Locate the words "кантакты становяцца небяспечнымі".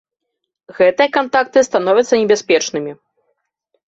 1.17-2.91